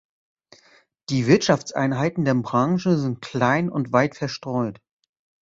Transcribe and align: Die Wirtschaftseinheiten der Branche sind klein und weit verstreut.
Die 1.09 1.27
Wirtschaftseinheiten 1.27 2.25
der 2.25 2.33
Branche 2.33 2.97
sind 2.97 3.21
klein 3.21 3.69
und 3.69 3.93
weit 3.93 4.15
verstreut. 4.15 4.81